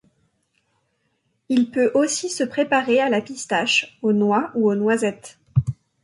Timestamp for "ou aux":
4.55-4.73